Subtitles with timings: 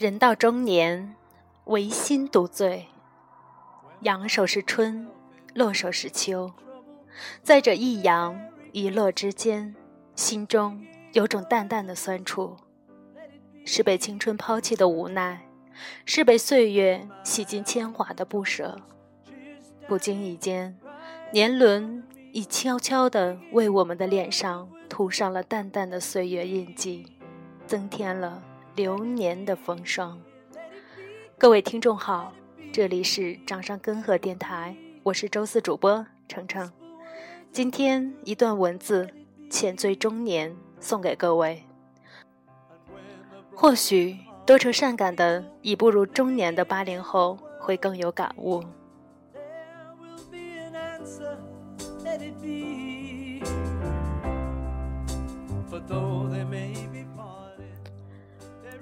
[0.00, 1.14] 人到中年，
[1.64, 2.86] 唯心独醉。
[4.00, 5.06] 扬手是春，
[5.52, 6.50] 落手是秋，
[7.42, 8.40] 在这一扬
[8.72, 9.74] 一落之间，
[10.16, 12.56] 心中有种淡淡的酸楚，
[13.66, 15.46] 是被青春抛弃的无奈，
[16.06, 18.80] 是被岁月洗尽铅华的不舍。
[19.86, 20.78] 不经意间，
[21.30, 27.04] 年轮已悄悄地为我们的脸上涂上了淡淡的岁月印记，
[27.66, 28.42] 增添了。
[28.80, 30.18] 流年的风霜。
[31.36, 32.32] 各位听众好，
[32.72, 36.72] 这里是掌上根河电台，我是周四主播程程。
[37.52, 39.10] 今天一段文字，
[39.50, 41.62] 浅醉中年，送给各位。
[43.54, 44.16] 或许
[44.46, 48.64] 多愁善感的已步入中年的八零后会更有感悟。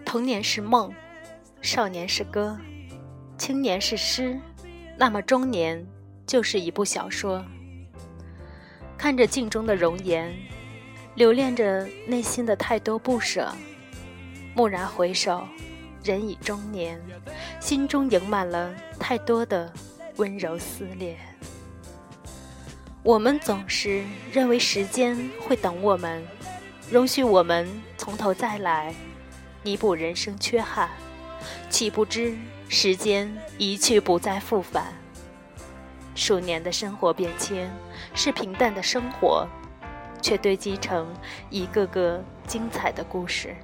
[0.09, 0.91] 童年是梦，
[1.61, 2.59] 少年是歌，
[3.37, 4.41] 青年是诗，
[4.97, 5.87] 那么中年
[6.27, 7.45] 就是一部小说。
[8.97, 10.35] 看着镜中的容颜，
[11.15, 13.55] 留恋着内心的太多不舍。
[14.55, 15.47] 蓦然回首，
[16.03, 16.99] 人已中年，
[17.61, 19.71] 心中盈满了太多的
[20.17, 21.19] 温柔撕裂。
[23.03, 26.27] 我们总是认为时间会等我们，
[26.91, 28.95] 容许我们从头再来。
[29.63, 30.89] 弥补人生缺憾，
[31.69, 32.37] 岂不知
[32.69, 34.95] 时间一去不再复返。
[36.15, 37.71] 数年的生活变迁，
[38.15, 39.47] 是平淡的生活，
[40.21, 41.07] 却堆积成
[41.51, 43.55] 一个个精彩的故事，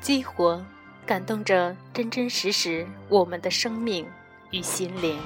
[0.00, 0.64] 激活、
[1.04, 4.06] 感动着真真实实我们的生命
[4.50, 5.20] 与心灵。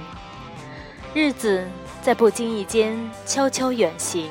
[1.15, 1.67] 日子
[2.01, 4.31] 在不经意间悄悄远行，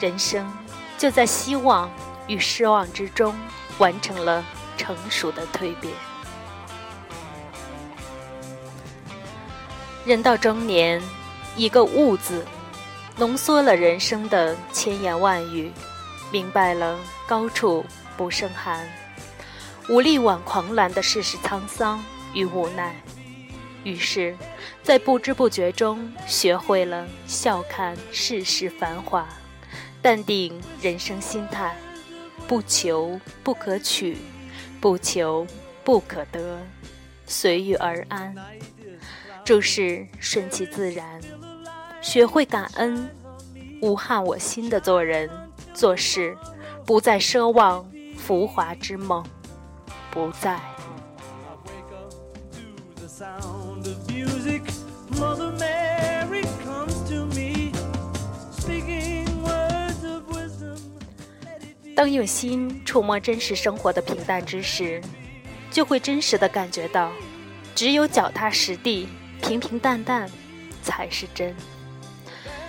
[0.00, 0.50] 人生
[0.96, 1.90] 就在希望
[2.26, 3.34] 与失望之中。
[3.78, 4.44] 完成了
[4.76, 5.92] 成熟的蜕变。
[10.04, 11.02] 人到中年，
[11.56, 12.44] 一个“悟”字，
[13.16, 15.70] 浓缩了人生的千言万语，
[16.30, 17.84] 明白了高处
[18.16, 18.88] 不胜寒，
[19.88, 22.02] 无力挽狂澜的世事沧桑
[22.32, 22.94] 与无奈。
[23.84, 24.36] 于是，
[24.82, 29.26] 在不知不觉中，学会了笑看世事繁华，
[30.00, 31.76] 淡定人生心态。
[32.48, 34.16] 不求不可取，
[34.80, 35.46] 不求
[35.84, 36.58] 不可得，
[37.26, 38.34] 随遇而安，
[39.44, 41.20] 诸事顺其自然，
[42.00, 43.06] 学会感恩，
[43.82, 45.28] 无憾我心的做人
[45.74, 46.34] 做事，
[46.86, 47.86] 不再奢望
[48.16, 49.22] 浮华之梦，
[50.10, 50.58] 不再。
[61.98, 65.02] 当用心触摸真实生活的平淡之时，
[65.68, 67.10] 就会真实的感觉到，
[67.74, 69.08] 只有脚踏实地、
[69.42, 70.30] 平平淡淡，
[70.80, 71.52] 才是真。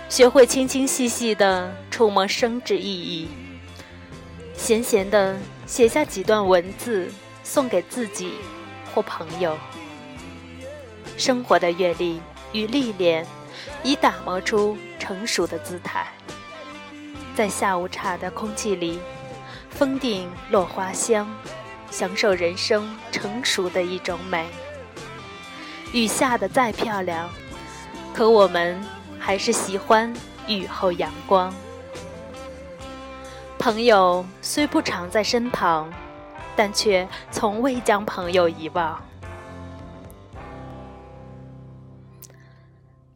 [0.09, 3.28] 学会清清细细的触摸生之意义，
[4.57, 7.07] 闲闲的写下几段文字，
[7.44, 8.31] 送给自己
[8.96, 9.56] 或朋友。
[11.17, 12.19] 生活的阅历
[12.51, 13.23] 与历练，
[13.84, 16.07] 已打磨出成熟的姿态，
[17.35, 19.00] 在下午茶的空气里。
[19.69, 21.28] 峰顶落花香，
[21.90, 24.47] 享受人生成熟的一种美。
[25.94, 27.30] 雨下的再漂亮，
[28.13, 28.79] 可我们
[29.18, 30.13] 还是喜欢
[30.47, 31.53] 雨后阳光。
[33.58, 35.91] 朋友虽不常在身旁，
[36.56, 39.02] 但却从未将朋友遗忘。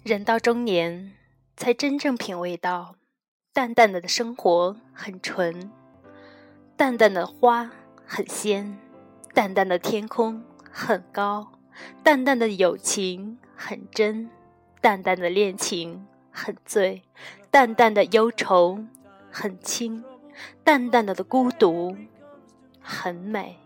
[0.01, 1.13] 人到中年，
[1.55, 2.95] 才真正品味到，
[3.53, 5.71] 淡淡的生活很纯。
[6.83, 7.71] 淡淡的花
[8.05, 8.77] 很鲜，
[9.33, 11.53] 淡淡的天空很高，
[12.03, 14.29] 淡淡的友情很真，
[14.81, 17.01] 淡淡的恋情很醉，
[17.49, 18.83] 淡淡的忧愁
[19.31, 20.03] 很轻，
[20.65, 21.95] 淡淡的孤独
[22.81, 23.57] 很美。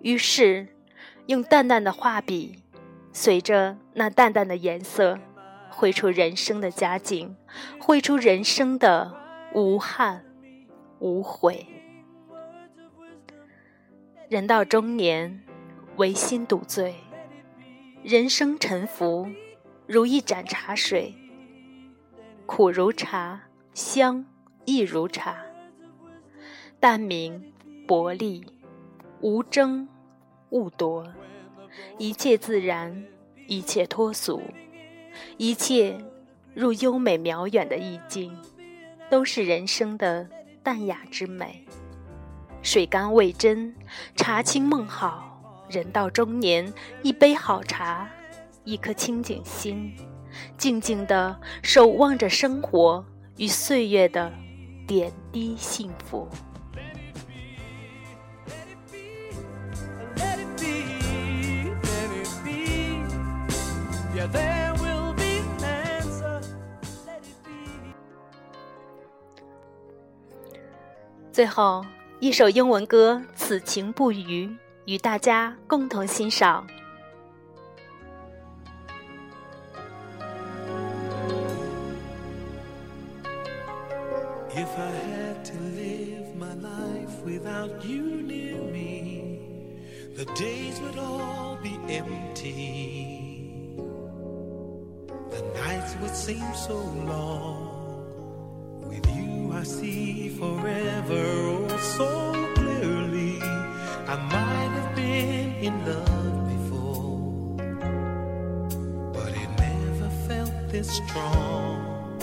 [0.00, 0.68] 于是，
[1.26, 2.62] 用淡淡的画笔，
[3.12, 5.18] 随着那淡淡的颜色，
[5.70, 7.36] 绘出人生的佳境，
[7.80, 9.12] 绘出人生的
[9.54, 10.24] 无憾。
[11.00, 11.66] 无悔。
[14.34, 15.44] 人到中年，
[15.94, 16.96] 唯心独醉。
[18.02, 19.28] 人生沉浮，
[19.86, 21.14] 如一盏茶水，
[22.44, 23.42] 苦如茶，
[23.74, 24.26] 香
[24.64, 25.36] 亦如茶。
[26.80, 27.52] 淡明
[27.86, 28.44] 薄利，
[29.20, 29.86] 无争
[30.50, 31.06] 勿夺，
[31.96, 33.04] 一切自然，
[33.46, 34.42] 一切脱俗，
[35.36, 35.96] 一切
[36.54, 38.36] 入优美渺远的意境，
[39.08, 40.28] 都是人生的。
[40.64, 41.64] 淡雅之美，
[42.64, 43.74] 水干味真，
[44.16, 45.30] 茶清梦好。
[45.68, 46.72] 人到中年，
[47.02, 48.08] 一杯好茶，
[48.64, 49.94] 一颗清净心，
[50.56, 53.04] 静静的守望着生活
[53.36, 54.32] 与岁月的
[54.86, 56.26] 点滴幸福。
[71.30, 71.84] 最后
[72.24, 74.46] 一首英文歌《此情不渝》，
[74.86, 76.66] 与大家共同欣赏。
[84.50, 84.64] I
[99.64, 103.40] see forever oh so clearly.
[104.06, 107.56] I might have been in love before,
[109.12, 112.20] but it never felt this strong.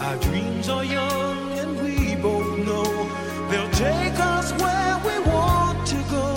[0.00, 2.84] Our dreams are young and we both know
[3.50, 6.34] they'll take us where we want to go.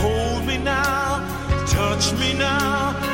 [0.00, 3.11] Hold me now, touch me now.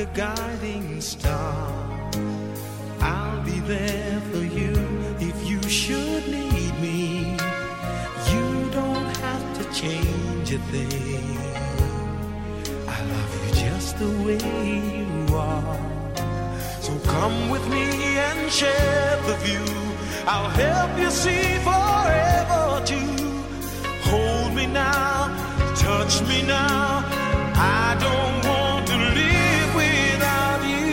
[0.00, 2.10] A guiding star,
[3.00, 4.79] I'll be there for you you
[5.90, 6.98] should need me.
[8.32, 8.46] You
[8.78, 11.38] don't have to change a thing.
[12.96, 14.40] I love you just the way
[14.98, 15.80] you are.
[16.86, 17.86] So come with me
[18.28, 19.66] and share the view.
[20.32, 23.16] I'll help you see forever too.
[24.10, 25.16] Hold me now,
[25.86, 27.02] touch me now.
[27.82, 30.90] I don't want to live without you.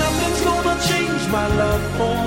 [0.00, 2.21] Nothing's gonna change my love for